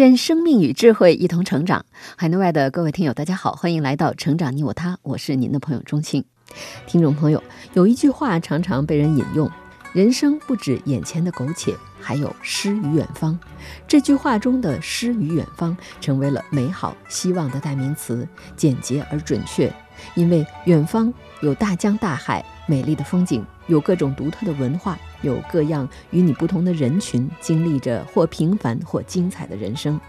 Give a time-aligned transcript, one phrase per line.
[0.00, 1.84] 愿生命与智慧一同成长。
[2.16, 6.24] 海内外的各位听友，大家好，欢迎来到《成长你我他》，我是您的朋友钟庆。
[6.86, 9.50] 听众朋友，有一句话常常被人引用
[9.92, 13.38] ：“人生不止眼前的苟且，还有诗与远方。”
[13.86, 19.70] 这句话中的诗与远方成为了美好希望的代名词，简洁而准确。
[20.14, 24.98] 因为远方有大江大海、美丽的风景，有各种独特的文化。
[25.22, 30.00] 有各样与你不同的人群，经历着或平凡或精彩的人生。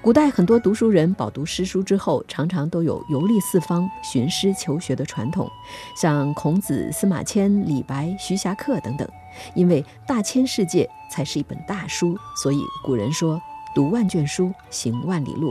[0.00, 5.50] 古代很多读书人饱读诗书之后，常常都有游历四方、寻师求学的传统，
[5.96, 9.08] 像孔子、司马迁、李白、徐霞客等等。
[9.54, 13.40] 因为大千世界才是一本大书，所以古人说
[13.74, 15.50] ：“读万卷书，行万里路。”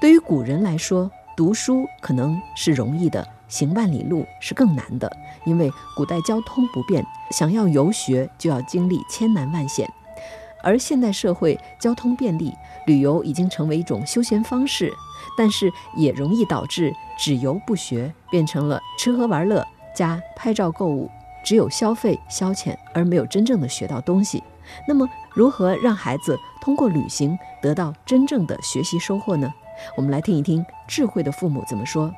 [0.00, 3.26] 对于古人来说，读书可能是容易的。
[3.48, 5.10] 行万里路是更难的，
[5.44, 9.90] 因为古代交通不便，想要游学就要经历千难万险。
[10.62, 12.52] 而现代社会交通便利，
[12.86, 14.90] 旅游已经成为一种休闲方式，
[15.36, 21.10] 但是也容易导致只游不学，变成了吃喝玩乐加拍照购物，
[21.44, 24.42] 只有消费消遣，而没有真正的学到东西。
[24.88, 29.52] 那么，如何让孩子通过旅行得到真正的学习收获呢？
[29.98, 32.10] 我们来听一听智慧的父母怎么说。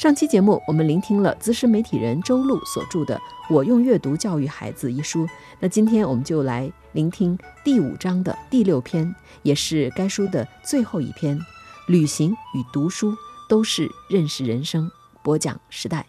[0.00, 3.16] 上期节目，我们聆听了资深媒体人周璐所著的
[3.54, 5.28] 《我用阅读教育孩子》一书。
[5.58, 11.38] 那今天我们就来聆听第五章的第六篇，也是该书的最后一篇：
[11.86, 13.14] 旅行与读书
[13.46, 14.90] 都是认识人生。
[15.22, 16.06] 播讲时代。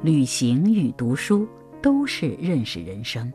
[0.00, 1.46] 旅行与读书
[1.82, 3.30] 都是认识人生。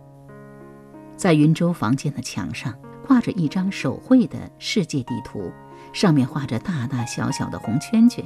[1.15, 2.73] 在云州房间的墙上
[3.05, 5.51] 挂着一张手绘的世界地图。
[5.93, 8.23] 上面画着大大小小的红圈圈，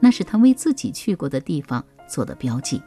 [0.00, 2.82] 那是他为自己去过的地方做的标记。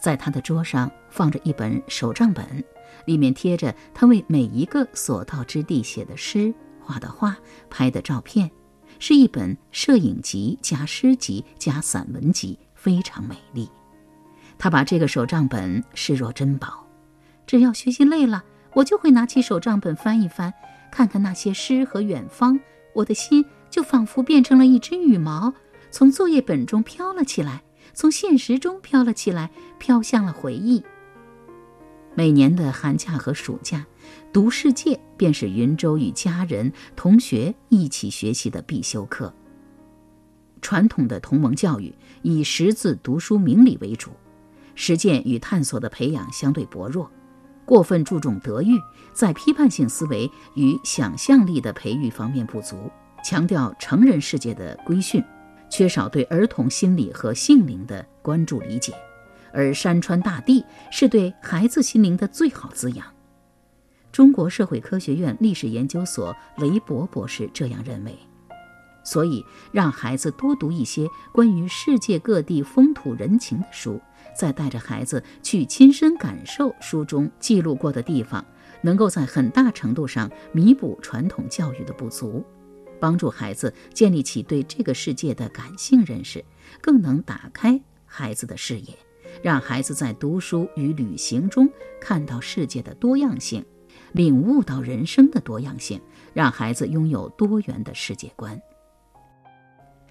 [0.00, 2.62] 在他的桌上放着一本手账本，
[3.06, 7.36] 里面贴着他为每一个所到之地写的诗、画的画、
[7.70, 8.50] 拍的照片，
[8.98, 13.68] 是一本摄影集加诗集加散文集，非常美丽。
[14.58, 16.86] 他把这个手账本视若珍宝，
[17.46, 20.52] 只要学习累了，我就会拿起手账本翻一翻，
[20.90, 22.58] 看看那些诗和远方。
[22.96, 25.52] 我的心就仿佛变成了一只羽毛，
[25.90, 27.62] 从作业本中飘了起来，
[27.92, 30.82] 从现实中飘了起来，飘向了回忆。
[32.14, 33.86] 每年的寒假和暑假，
[34.32, 39.34] 读世界便是云州与家人、同学一起学习的必修课。
[40.62, 44.12] 传统的同盟教育以识字读书明理为主，
[44.74, 47.10] 实践与探索的培养相对薄弱。
[47.66, 48.80] 过分注重德育，
[49.12, 52.90] 在批判性思维与想象力的培育方面不足，
[53.24, 55.22] 强调成人世界的规训，
[55.68, 58.94] 缺少对儿童心理和性灵的关注理解。
[59.52, 63.04] 而山川大地是对孩子心灵的最好滋养。
[64.12, 68.16] 中国社会科学院历史研究所雷博博士这样认为。
[69.02, 74.00] 所以，让孩子多读一些关于世界各地风土人情的书。
[74.36, 78.44] 再带着孩子去亲身感受书中记录过的地方，
[78.82, 82.44] 能够在很大程度上弥补传统教育的不足，
[83.00, 86.44] 帮助孩子建立起对这个世界的感性认识，
[86.80, 88.94] 更能打开孩子的视野，
[89.42, 91.68] 让孩子在读书与旅行中
[92.00, 93.64] 看到世界的多样性，
[94.12, 96.00] 领悟到人生的多样性，
[96.34, 98.60] 让孩子拥有多元的世界观。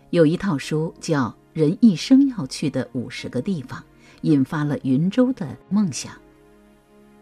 [0.09, 3.79] 有一套书叫《人一生要去的五十个地方》。
[4.25, 6.11] 引发了云州的梦想。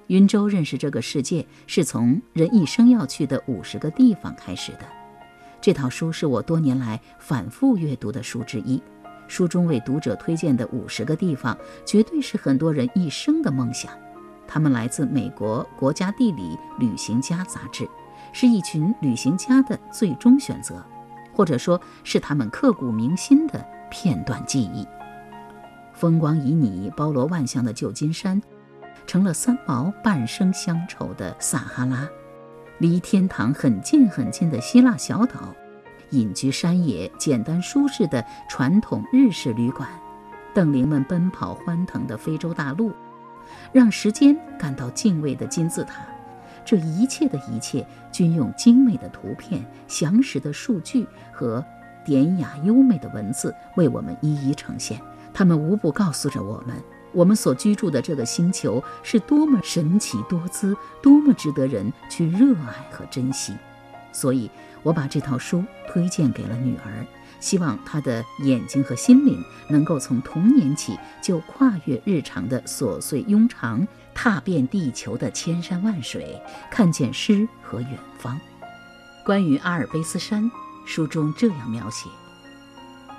[0.08, 4.80] 云州认识这个世界，是从人一生要去的五十个地方开始的。
[5.60, 8.82] 这套书是我多年来反复阅读的书之一。
[9.28, 13.92] 书中为读者推荐的五十个地方，绝对是很多人一生的梦想。
[14.48, 17.88] 他们来自美国国家地理旅行家杂志，
[18.32, 20.82] 是一群旅行家的最终选择，
[21.34, 24.86] 或者说是他们刻骨铭心的片段记忆。
[25.94, 28.42] 风光旖旎、包罗万象的旧金山，
[29.08, 32.08] 成了三毛半生乡愁的撒哈拉；
[32.80, 35.54] 离天堂很近很近的希腊小岛，
[36.10, 39.88] 隐居山野、简单舒适的传统日式旅馆；
[40.54, 42.92] 瞪羚们奔跑欢腾的非洲大陆；
[43.72, 46.02] 让时间感到敬畏的金字塔；
[46.66, 51.64] 这一切的一切，均用精美的图片、详实的数据和
[52.04, 55.00] 典雅优美的文字为我们一一呈现。
[55.34, 56.76] 他们无不告诉着我们，
[57.12, 63.54] 我们所居住的这个星球是多么神奇多姿，多么值得人去热爱和珍惜。
[64.12, 64.50] 所以，
[64.84, 67.06] 我把这套书推荐给了女儿。
[67.40, 76.42] 希望她的眼睛和心灵能够从童年起就跨越日常的琐碎庸常，踏遍地球的千山万水，
[76.72, 78.40] 看见诗和远方。
[79.26, 80.50] 关于阿尔卑斯山，
[80.86, 82.08] 书中这样描写：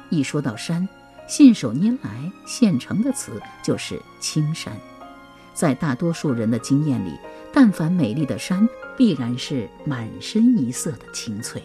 [0.08, 0.88] 一说到山，
[1.26, 4.72] 信手拈来现成的词就是青山。
[5.52, 7.18] 在大多数人的经验里，
[7.52, 11.62] 但凡美丽的山，必然是满身一色的青翠。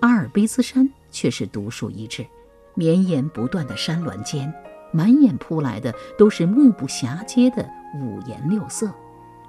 [0.00, 0.90] 阿尔卑斯山。
[1.14, 2.26] 却是独树一帜，
[2.74, 4.52] 绵延不断的山峦间，
[4.90, 7.64] 满眼扑来的都是目不暇接的
[7.94, 8.92] 五颜六色，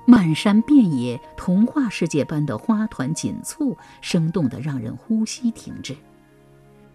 [0.05, 5.95] 漫山遍野，童话世界般的花团锦簇，生动的让人呼吸停滞。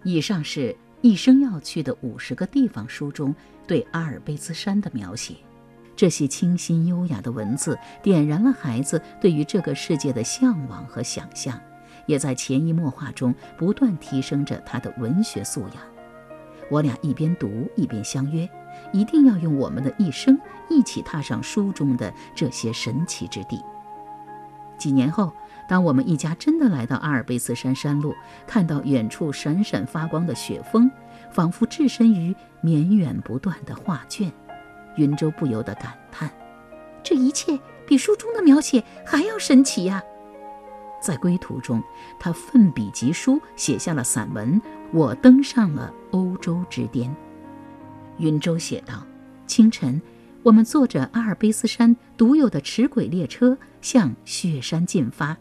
[0.05, 3.35] 以上是一生要去的五十个地方书中
[3.67, 5.35] 对阿尔卑斯山的描写，
[5.97, 11.59] 这些清新优雅的文字点燃了孩子对于这个世界的向往和想象。
[12.07, 15.83] 也在潜移默化中不断提升着他的文学素养。
[16.69, 18.49] 我俩一边读一边相约，
[18.93, 20.37] 一定要用我们的一生
[20.69, 23.63] 一起踏上书中的这些神奇之地。
[24.77, 25.33] 几年后，
[25.71, 28.13] 当我们一家真的来到阿尔卑斯山山路，
[28.45, 30.91] 看到远处闪闪发光的雪峰，
[31.31, 34.33] 仿佛置身于绵远不断的画卷，
[34.97, 36.29] 云舟不由得感叹：
[37.05, 37.57] 这一切
[37.87, 40.03] 比书中的描写还要神奇呀！
[41.01, 41.81] 在归途中，
[42.19, 44.61] 他奋笔疾书，写下了散文
[44.93, 47.09] 《我登上了欧洲之巅》。
[48.19, 49.07] 云舟写道
[49.47, 50.03] ：“清晨，
[50.43, 55.39] 我们坐着阿尔卑斯山独有的齿轨列车，向雪山进发。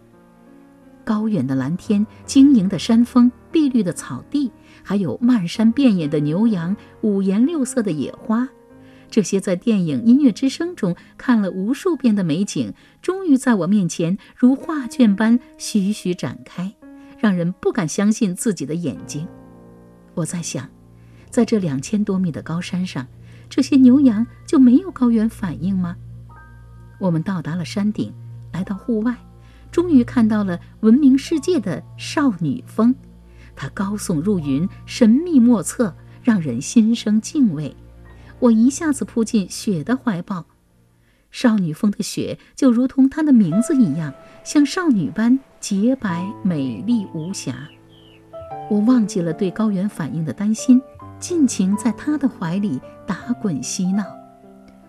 [1.09, 4.51] 高远的蓝天，晶莹的山峰，碧绿的草地，
[4.83, 8.47] 还有漫山遍野的牛羊，五颜六色的野花。”
[9.09, 16.71] 这些在电影《音乐之声》中看了无数遍的美景，终于在我面前如画卷般徐徐展开，
[17.17, 19.27] 让人不敢相信自己的眼睛。
[20.13, 20.69] 我在想，
[21.31, 23.07] 在这两千多米的高山上，
[23.49, 25.95] 这些牛羊就没有高原反应吗？
[26.99, 28.13] 我们到达了山顶，
[28.53, 29.15] 来到户外，
[29.71, 32.95] 终于看到了闻名世界的少女峰，
[33.55, 37.75] 它高耸入云，神秘莫测，让人心生敬畏。
[38.39, 40.45] 我一下子扑进雪的怀抱，
[41.29, 44.13] 少女峰的雪就如同她的名字一样，
[44.43, 47.67] 像少女般洁白美丽无瑕。
[48.69, 50.81] 我忘记了对高原反应的担心，
[51.19, 54.03] 尽情在她的怀里打滚嬉闹。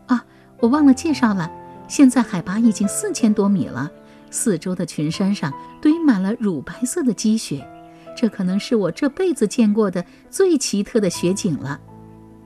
[0.06, 0.24] 啊，
[0.58, 1.50] 我忘了介绍了，
[1.88, 3.90] 现在海拔已经四千多米了，
[4.30, 7.66] 四周的群山上堆满了乳白色的积雪，
[8.16, 11.80] 这可能是我这辈子见过的最奇特的雪景了。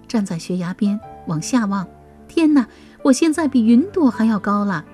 [0.08, 1.86] 站在悬崖边往下望，
[2.28, 2.66] 天哪！
[3.02, 4.84] 我现在比云朵还要高了。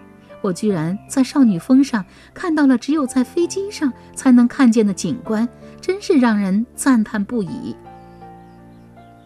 [0.43, 5.47] 我居然在少女峰上看到了只有在飞机上才能看见的景观，
[5.81, 7.77] 真是让人赞叹不已。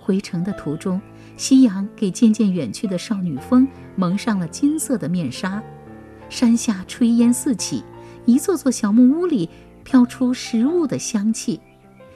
[0.01, 1.01] 回程的途中，
[1.37, 5.63] 夕阳给渐渐远去的少女峰蒙上了金色的面纱，
[6.35, 7.85] 山下炊烟四起，
[8.27, 9.49] 一座座小木屋里
[9.85, 11.61] 飘出食物的香气，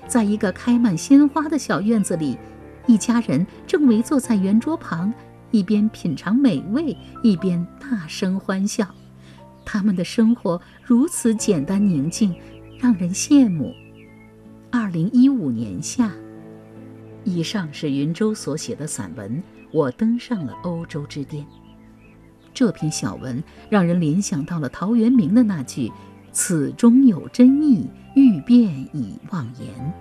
[0.08, 2.36] 在一个开满鲜花的小院子里。
[2.88, 5.14] 一家人正围坐在圆桌旁，
[5.52, 8.92] 一边品尝美味，一边大声欢笑。
[9.64, 12.34] 他们的生活如此简单宁静，
[12.76, 13.72] 让人羡慕。
[14.68, 16.10] 二零一五年夏，
[17.22, 19.30] 以上是云舟所写的散文
[19.70, 21.44] 《我登上了欧洲之巅》。
[22.58, 25.92] 这篇小文让人联想到了陶渊明的那句
[26.34, 29.94] ：“此中有真意，欲辨已忘言。”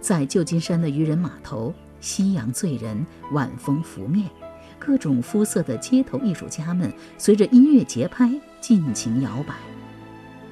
[0.00, 4.30] 在旧金山的渔人码头，夕阳醉人，晚风拂面，
[4.78, 9.56] 各种肤色的街头艺术家们随着音乐节拍尽情摇摆。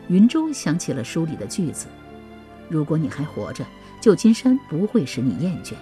[0.08, 1.86] 云舟想起了书里的句子
[2.68, 3.64] ：“如果你还活着，
[4.00, 5.74] 旧金山不会使你厌倦；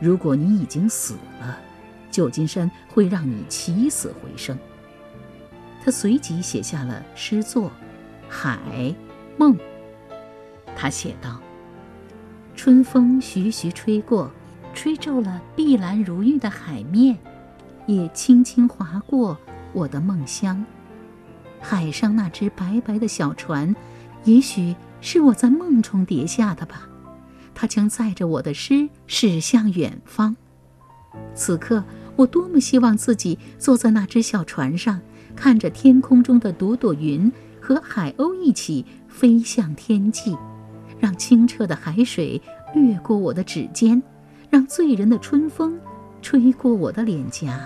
[0.00, 1.60] 如果你已经死了，
[2.10, 4.58] 旧金山会让你起死回生。”
[5.84, 7.68] 他随即写下了诗作
[8.28, 8.94] 《海
[9.36, 9.54] 梦》，
[10.76, 11.40] 他写道。
[12.54, 14.30] 春风徐徐吹过，
[14.74, 17.16] 吹皱了碧蓝如玉的海面，
[17.86, 19.38] 也轻轻划过
[19.72, 20.62] 我的梦乡。
[21.58, 23.74] 海上那只白白的小船，
[24.24, 26.86] 也许是我在梦中叠下的吧。
[27.54, 30.36] 它将载着我的诗驶向远方。
[31.34, 31.82] 此刻，
[32.16, 35.00] 我多么希望自己坐在那只小船上，
[35.34, 40.36] 看着天空中的朵朵云和海鸥一起飞向天际，
[40.98, 42.40] 让清澈的海水
[42.74, 44.02] 掠过我的指尖，
[44.50, 45.78] 让醉人的春风
[46.20, 47.60] 吹过我的脸颊。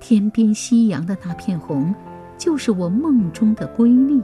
[0.00, 1.94] 天边夕阳的那片红，
[2.38, 4.20] 就是我梦中的瑰丽。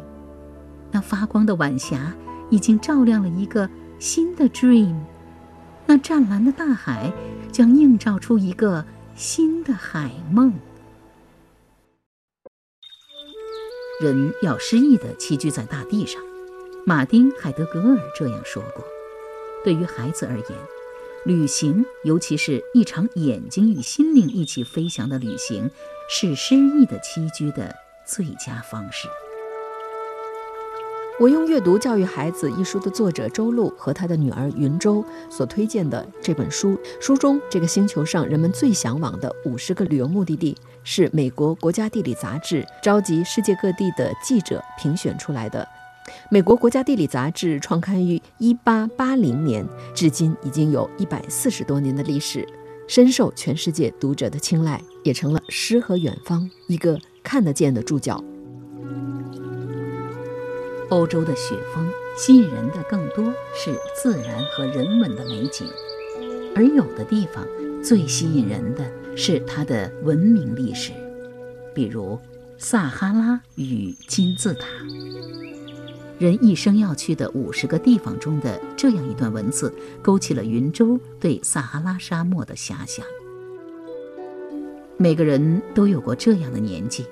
[0.91, 2.15] 那发光的晚霞
[2.49, 3.69] 已经照亮了一个
[3.99, 4.95] 新的 dream，
[5.87, 7.13] 那湛蓝的大海
[7.53, 10.53] 将映照出一个新的海梦。
[14.03, 16.21] 人要诗意地栖居在大地上，
[16.85, 18.85] 马丁·海德格尔这样说过
[19.65, 20.59] ：“对于孩子而言，
[21.25, 25.71] 旅行，尤其是一场眼睛与心灵一起飞翔的旅行，
[26.11, 27.75] 是诗意的栖居的
[28.05, 29.09] 最佳方式。”
[31.19, 40.55] 我用阅读教育孩子一书的作者周璐和他的女儿云舟所推荐的这本书，书中这个星球上人们最向往的五十个旅游目的地，
[40.85, 45.67] 是美国国家地理杂志召集世界各地的记者评选出来的。
[46.31, 52.47] 美国国家地理杂志创刊于一八八零年，至今已经有一百四十多年的历史，
[52.87, 58.23] 深受全世界读者的青睐，也成了诗和远方一个看得见的注脚。
[60.89, 63.25] 欧洲的雪峰吸引人的更多
[63.55, 65.67] 是自然和人文的美景，
[66.55, 67.47] 而有的地方
[67.83, 70.93] 最吸引人的是它的文明历史，
[71.75, 72.19] 比如
[72.57, 74.67] 撒哈拉与金字塔。
[76.19, 83.05] 人一生要去的五十个地方中的这样一段文字，勾起了云舟对撒哈拉沙漠的遐想。
[84.97, 87.05] 每个人都有过这样的年纪，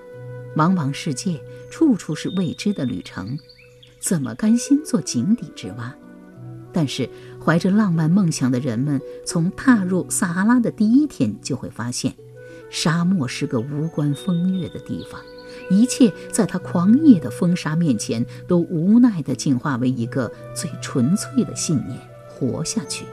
[0.57, 1.39] 茫茫世界，
[1.71, 3.37] 处处是未知的旅程。
[4.05, 5.95] 怎么甘心做井底之蛙？
[6.75, 7.09] 但是
[7.43, 12.15] 怀着浪漫梦想的人们，从踏入撒哈拉的第一天就会发现，
[12.69, 15.19] 沙漠是个无关风月的地方，
[15.71, 23.07] 一切在它狂野的风沙面前，都无奈地进化为一个最纯粹的信念：活下去。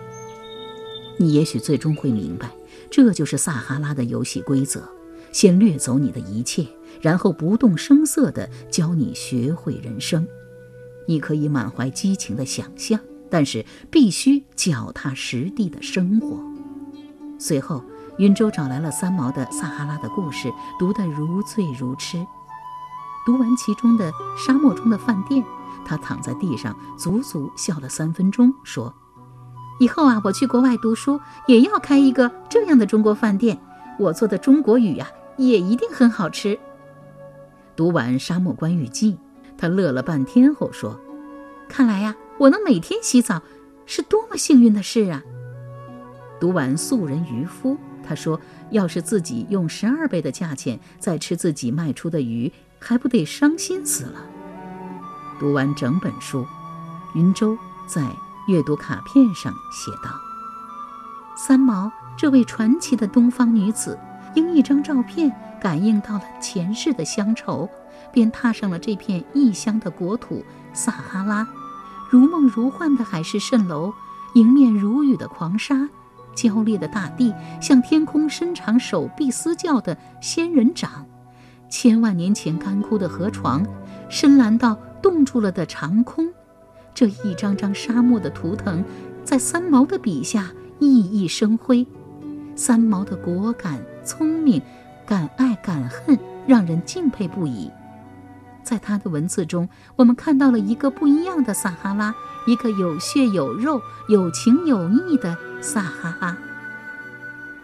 [1.16, 2.52] 你也许最终会明白，
[2.90, 4.82] 这就是撒哈拉的游戏规则：
[5.32, 6.68] 先掠走你的一切，
[7.00, 10.28] 然后不动声色地教你学会人生。
[11.08, 16.40] 你可以满怀激情的想象，但是必须脚踏实地的生活。
[17.38, 17.84] 随后，
[18.18, 22.26] 云舟找来了三毛的《撒哈拉的故事》，读得如醉如痴。
[23.26, 25.44] 读完其中的《沙漠中的饭店》，
[25.86, 28.94] 他躺在地上足足笑了三分钟，说
[29.80, 33.60] ：“以后啊，我去国外读书也要开一个这样的中国饭店，
[33.98, 36.60] 我做的中国语呀也一定很好吃。”
[37.76, 39.14] 读完《沙漠观雨记》。
[39.62, 41.00] 他乐了半天后说
[41.70, 43.44] ：“看来呀，我能每天洗澡，
[43.86, 45.22] 是多么幸运的事啊！”
[46.42, 48.42] 读完《素人渔夫》，他说
[48.72, 54.26] ：“要是自己用十二倍的价钱再吃自己卖出的鱼，还不得伤心死了？”
[55.40, 56.44] 读完整本书，
[57.14, 58.02] 云舟在
[58.48, 60.10] 阅读卡片上写道
[61.38, 63.96] ：“三毛这位传奇的东方女子，
[64.34, 67.70] 因一张照片感应到了前世的乡愁。”
[68.12, 70.44] 便踏上了这片异乡的国土——
[70.74, 71.48] 撒哈拉，
[72.10, 73.94] 如梦如幻的海市蜃楼，
[74.34, 75.90] 迎面如雨的狂沙，
[76.34, 81.06] 焦裂的大地，向天空伸长手臂嘶叫的仙人掌，
[81.70, 83.66] 千万年前干枯的河床，
[84.10, 86.30] 深蓝到冻住了的长空，
[86.94, 88.84] 这一张张沙漠的图腾，
[89.24, 91.86] 在三毛的笔下熠熠生辉。
[92.56, 94.62] 三毛的果敢、聪明、
[95.06, 97.72] 敢爱敢恨，让人敬佩不已。
[98.64, 102.14] 在他的文字中，我们看到了一个不一样的撒哈拉，
[102.46, 106.38] 一个有血有肉、有情有义的撒哈拉。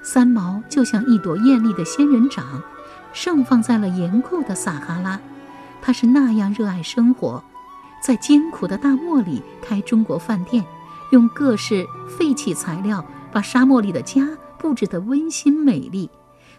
[0.01, 2.61] 三毛就像一朵艳丽的仙人掌，
[3.13, 5.19] 盛放在了严酷的撒哈拉。
[5.81, 7.43] 他是那样热爱生活，
[8.01, 10.65] 在艰苦的大漠里开中国饭店，
[11.11, 14.27] 用各式废弃材料把沙漠里的家
[14.57, 16.09] 布置得温馨美丽。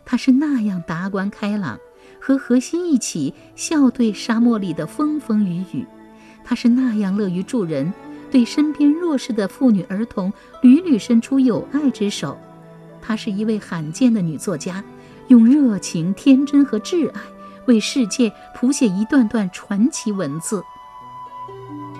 [0.04, 1.78] 他是那样达观开朗。
[2.20, 5.86] 和荷西一起笑对沙漠里的风风雨雨，
[6.44, 7.92] 他是那样乐于助人，
[8.30, 10.32] 对身边弱势的妇女儿童
[10.62, 12.38] 屡屡伸出友爱之手。
[13.00, 14.84] 她是一位罕见的女作家，
[15.28, 17.20] 用热情、天真和挚爱
[17.66, 20.62] 为世界谱写一段段传奇文字。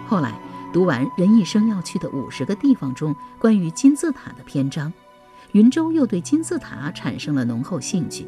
[0.07, 0.39] 后来
[0.73, 4.93] 读完《人一生要去的五十个地方》中关于金字塔的篇章，
[5.53, 8.27] 云舟又对金字塔产生了浓厚兴趣。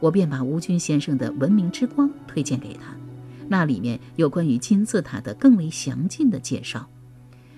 [0.00, 2.96] 我便把吴军先生的《文明之光》推荐给他，
[3.48, 6.88] 那里面有关于金字塔的更为详尽的介绍。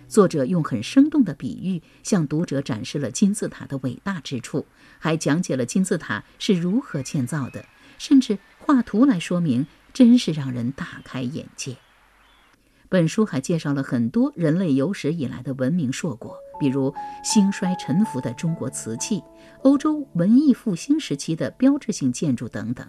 [0.08, 4.66] 作者用很生动的比喻向读者展示了金字塔的伟大之处，
[4.98, 7.64] 还讲解了金字塔是如何建造的，
[7.96, 11.76] 甚至画图来说明，真是让人大开眼界。
[12.92, 16.92] 本书还介绍了很多人类有史以来的文明硕果，比如
[17.24, 19.24] 兴衰沉浮的中国瓷器、
[19.62, 22.86] 欧洲文艺复兴时期的标志性建筑等等。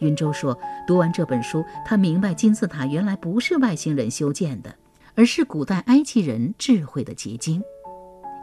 [0.00, 4.74] 云舟说：“读完这本书，他明白金字塔原来不是外星人修建的，
[5.14, 7.62] 而是古代埃及人智慧的结晶。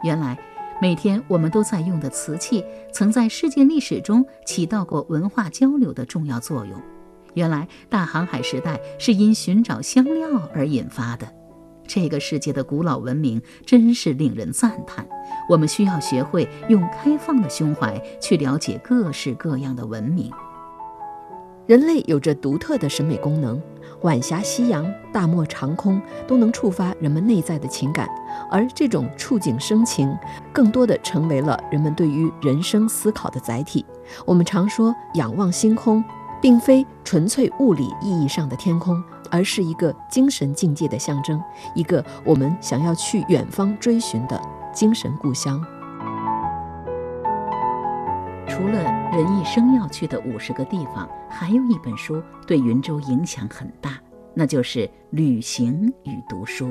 [0.02, 0.36] 原来，
[0.82, 6.82] 每天我们都在用的瓷器，曾在世界历史中起到过文化交流的重要作用。
[7.34, 11.26] 原来，大航海时代是因寻找香料而引发的。
[11.86, 15.06] 这个世界的古老文明真是令人赞叹。
[15.48, 20.30] 我们需要学会用开放的胸怀去了解各式各样的文明。”
[21.66, 23.60] 人类有着独特的审美功能，
[24.02, 28.06] 晚霞、夕阳、大漠、长空都能触发人们内在的情感，
[28.50, 30.14] 而这种触景生情，
[30.52, 33.84] 更多的成为了人们对于人生思考的载体。
[34.26, 36.04] 我们常说，仰望星空，
[36.44, 41.42] 并非纯粹物理意义上的天空，而是一个精神境界的象征，
[41.74, 44.38] 一个我们想要去远方追寻的
[44.70, 45.58] 精神故乡。
[48.46, 53.98] 除了人一生要去的五十个地方，还有一本书对云州影响很大，
[54.34, 54.80] 那就是
[55.12, 56.66] 《旅行与读书》。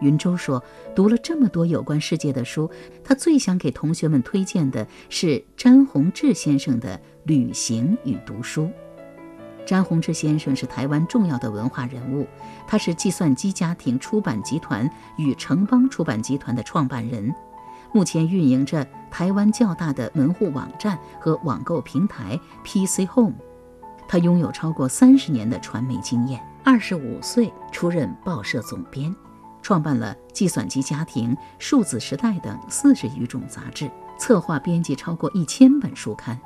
[0.00, 0.60] 云州说，
[0.92, 2.68] 读了这么多有关世界的书，
[3.04, 8.64] 他最想给同学们推荐的是詹宏志先生的《旅行与读书》。
[9.66, 12.26] 詹宏志先生是台湾重要的文化人物，
[12.66, 17.34] 他是计算机家庭出版集团与城邦出版集团的创办人。
[17.92, 23.34] 目前运营着台湾较大的门户网站和网购平台 PC Home，
[24.06, 26.44] 他拥有超过三十年的传媒经验。
[26.62, 29.14] 二十五岁出任报社总编，
[29.62, 36.38] 创办了《计算机家庭》《数字时代》等四十余种杂志，策划编辑超过一千本书刊。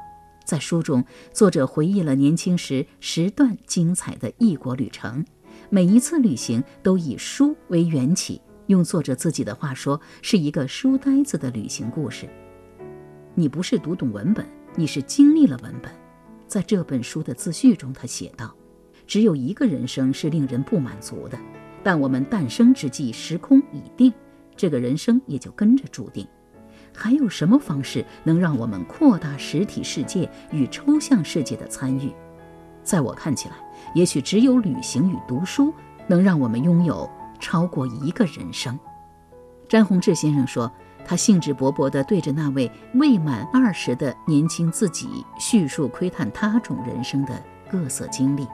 [0.48, 5.22] 在书中，作者回忆了年轻时十段精彩的异国旅程，
[5.68, 8.40] 每一次旅行都以书为缘起。
[8.68, 12.26] 用作者自己的话说，是一个书呆子的旅行故事。
[13.34, 15.92] 你不是读懂文本，你是经历了文本。
[16.46, 18.56] 在这本书的自序中，他写道
[19.06, 21.38] ：“只有一个人生是令人不满足的，
[21.84, 24.10] 但我们诞生之际，时空已定，
[24.56, 26.26] 这个人生也就跟着注定。
[26.98, 32.12] 还有什么方式能让我们扩大实体世界与抽象世界的参与？
[32.82, 33.54] 在我看起来，
[33.94, 35.72] 也许只有旅行与读书
[36.08, 37.08] 能让我们拥有。”
[37.40, 38.76] 超过一个人生，
[39.68, 40.68] 詹宏志先生说，
[41.04, 48.44] 他兴致勃勃地对着那位未满二十的年轻自己叙述窥探他种人生的各色经历。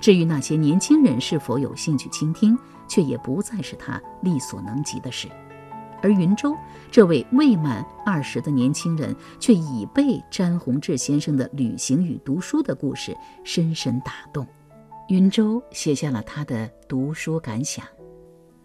[0.00, 5.28] 至于那些年轻人是否有兴趣倾听，却也不再是他力所能及的事。
[6.02, 6.54] 而云州
[6.90, 14.46] 这位未满二十的年轻人，却已被詹宏志先生的旅行与读书的故事深深打动。
[15.08, 17.84] 云州写下了他的读书感想。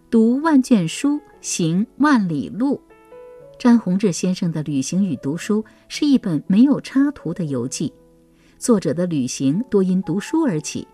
[0.10, 2.82] 读万卷书，行万里路。
[3.60, 7.92] 詹宏志先生的《旅行与读书》是一本没有插图的游记。
[8.58, 10.88] 作者的旅行多因读书而起，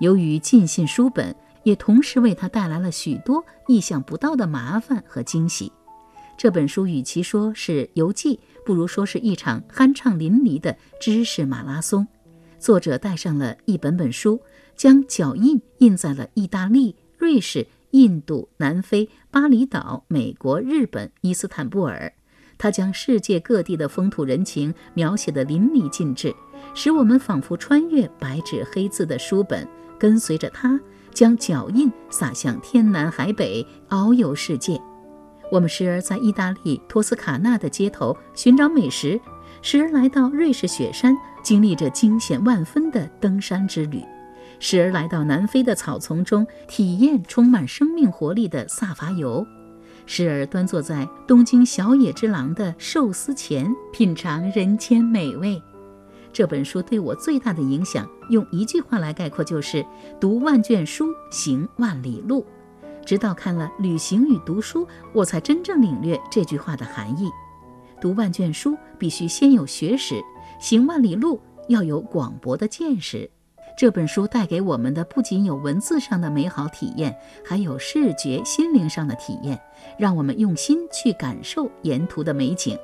[0.00, 1.34] 由于尽信书本，
[1.64, 5.72] 也同时为他带来了许多意想不到的麻烦和惊喜。
[6.42, 12.08] 这本书与其说是游记，不如说是一场酣畅淋漓的知识马拉松。
[12.58, 14.40] 作者带上了一本本书，
[14.74, 17.66] 将脚印印在了意大利、瑞士。
[17.90, 22.10] 印度、南非、巴厘岛、美国、日本、伊斯坦布尔，
[22.56, 26.34] 他将世界各地的风土人情描写得淋漓尽致，
[26.72, 30.80] 使我们仿佛穿越白纸黑字的书本，跟随着他，
[31.12, 34.80] 将脚印洒向天南海北，遨游世界。
[35.50, 39.20] 我们时而在意大利托斯卡纳的街头寻找美食，
[39.62, 44.02] 时而来到瑞士雪山，经历着惊险万分的登山之旅。
[44.58, 49.44] 时而来到南非的草丛中，体验充满生命活力的萨伐游；
[50.06, 55.60] 时而端坐在东京小野之郎的寿司前，品尝人间美味。
[56.32, 59.84] 这本书对我最大的影响，用一句话来概括，就是
[60.20, 62.46] “读万卷书，行万里路”。
[63.10, 67.28] 直到看了《旅行与读书》，我才真正领略这句话的含义。
[68.00, 70.22] 读万卷书必须先有学识，
[70.60, 73.28] 行万里路要有广博的见识。
[73.76, 77.12] 这本书带给我们的不仅有文字上的美好体验，
[77.44, 79.60] 还有视觉、心灵上的体验，
[79.98, 82.78] 让我们用心去感受沿途的美景。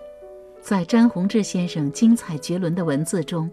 [0.61, 3.49] 在詹宏志先生精彩绝伦的文字中，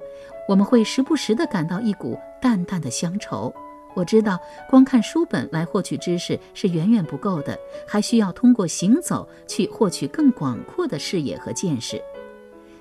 [0.50, 3.54] 我们会时不时地感到一股淡淡的乡愁。
[3.96, 12.02] 我知道，光看书本来获取知识是远远不够的，还需要通过行走去获取更广阔的视野和见识。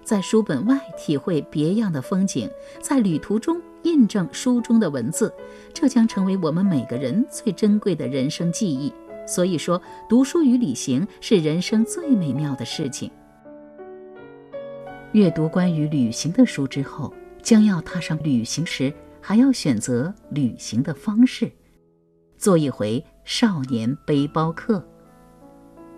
[0.04, 5.32] 在书本外体会别样的风景，在旅途中印证书中的文字，
[5.72, 8.92] 这将成为我们每个人最珍贵的人生记忆。
[9.26, 13.08] 所以说，读书与旅行是人生最美妙的事情。
[15.12, 21.50] 阅读关于旅行的书之后，将要踏上旅行时，还要选择旅行的方式，
[22.36, 24.84] 做一回少年背包客。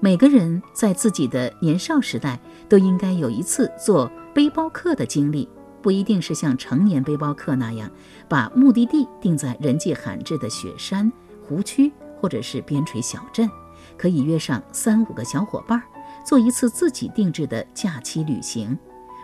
[0.00, 5.48] 每个人在自己的年少时代都应该有一次做背包客的经历，
[5.80, 7.90] 不一定是像成年背包客那样，
[8.28, 11.10] 把目的地定在人迹罕至的雪山、
[11.42, 13.48] 湖区或者是边陲小镇，
[13.96, 15.82] 可以约上三五个小伙伴，
[16.26, 18.78] 做一次自己定制的假期旅行。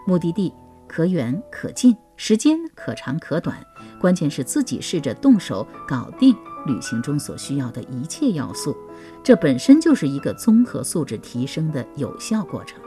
[0.06, 0.50] 目的地
[0.88, 3.62] 可远可近，时间可长可短，
[4.00, 6.34] 关键是自己试着动手搞定。
[6.66, 8.76] 旅行中所需要的一切要素，
[9.22, 12.78] 这本身就是一个综合素质提升的有效过程。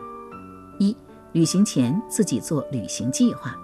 [0.78, 0.96] 一、
[1.32, 3.58] 旅行前自己做旅行计划。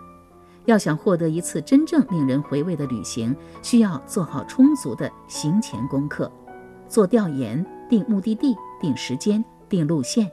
[0.66, 6.32] 要想获得一次真正令人回味的旅行，需要做好充足的行前功课，
[6.88, 10.30] 做调研、定目的地、定时间、定路线、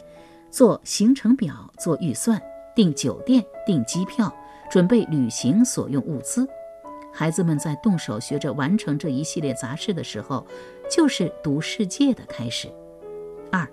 [0.50, 2.40] 做行程表、做预算、
[2.74, 4.34] 订酒店、订机票、
[4.70, 6.48] 准备旅行所用物资。
[7.18, 10.46] 孩子们在动手学着完成这一系列杂事的时候，
[10.90, 12.68] 就是读世界的开始。
[13.50, 13.66] 二，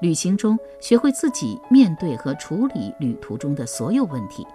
[0.00, 4.46] 旅行中学会自己面对和处理旅途中的所有问题。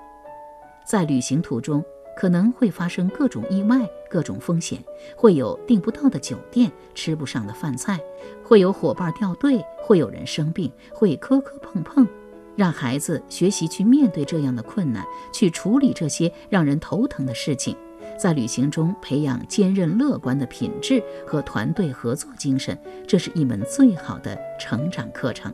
[0.86, 1.84] 在旅行途中，
[2.16, 4.82] 可能会发生各种意外、各种风险，
[5.18, 8.00] 会有订不到的酒店、吃不上的饭菜，
[8.42, 12.08] 会有伙伴掉队，会有人生病，会磕磕碰碰。
[12.56, 17.76] 让孩子学习去面对这样的困难，去处理这些让人头疼的事情。
[18.18, 25.54] 在旅行中培养坚韧乐观的品质和团队合作精神，这是一门最好的成长课程。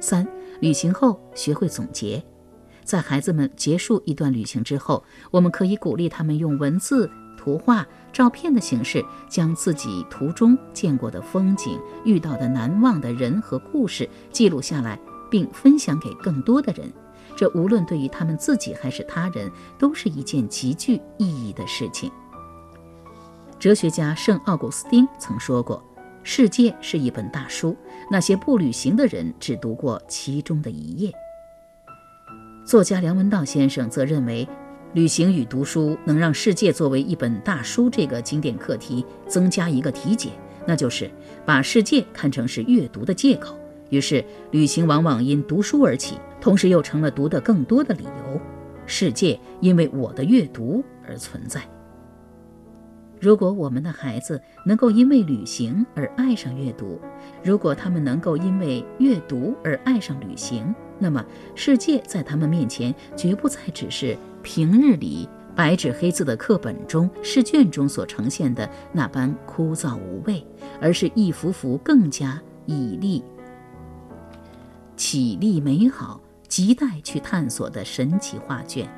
[0.00, 0.26] 三、
[0.60, 2.22] 旅行后学会总结。
[2.84, 16.92] 在孩子们结束一段旅行之后，我们可以鼓励他们用文字、图画、照片的形式，将自己途中见过的风景、遇到的难忘的人和故事记录下来，并分享给更多的人。
[17.36, 22.10] 这无论对于他们自己还是他人，都是一件极具意义的事情。
[23.58, 25.82] 哲学家圣奥古斯丁曾说过
[26.22, 27.76] ：“世界是一本大书，
[28.10, 31.12] 那些不旅行的人只读过其中的一页。”
[32.66, 34.46] 作家梁文道先生则认为，
[34.92, 40.30] 旅行与读书能让世界作为一本大书这个经典课题增加一个题解，
[40.66, 41.10] 那就是
[41.44, 43.58] 把世界看成是阅读的借口。
[43.94, 46.18] 于是，旅行往往因读书而起。
[46.40, 48.40] 同时又成了读得更多的理由。
[48.84, 51.62] 世界因为我的阅读而存在。
[53.18, 57.00] 如果我们的孩子能够因为旅行而爱上阅读，
[57.42, 65.26] 如果他们能够因为阅读而爱上旅行，那么世界在他们面前绝不再只是平日里
[65.56, 70.46] 白纸黑字的课本中试卷中所呈现的那般枯燥无味，
[70.78, 73.24] 而是一幅幅更加绮丽、
[74.96, 76.20] 绮丽美好。
[76.46, 78.88] 亟待去探索的神奇画卷，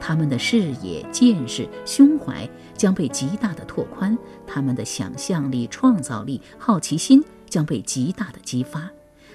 [0.00, 8.90] 他们的视野、见识、胸怀将被极大的拓宽，他们的想象力、创造力、好奇心将被极大的激发，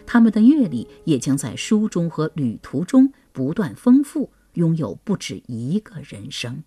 [0.06, 6.64] 他们的阅历也将在书中和旅途中不断丰富，拥有不止一个人生。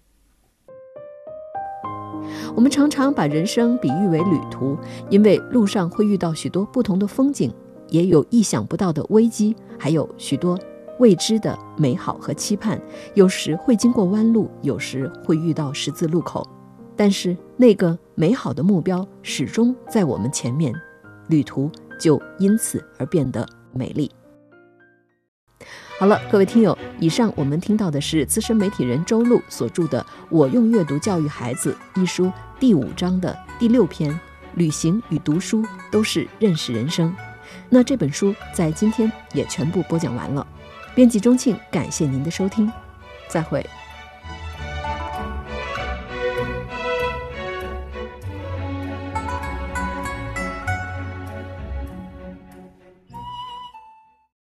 [2.54, 4.78] 我们常常把人生比喻为旅途，
[5.10, 7.52] 因为路上会遇到许多不同的风景，
[7.94, 10.58] 也有意想不到的危机，还有许多。
[10.98, 12.80] 未知的美好和期盼，
[13.14, 16.44] 有时会经过弯路，有时会遇到十字路口，
[16.96, 20.74] 但是那个美好的目标始终在我们前面，
[21.28, 24.10] 旅途就因此而变得美丽。
[26.00, 34.18] 好了，各位听友，以上我们听到的是资深媒体人周璐所著的《我用阅读教育孩子》一书第五章的第六篇：
[34.56, 37.14] 旅行与读书都是认识人生。
[37.68, 40.46] 那这本书在今天也全部播讲完了。
[40.94, 42.70] 编辑钟庆，感谢您的收听，
[43.28, 43.64] 再会。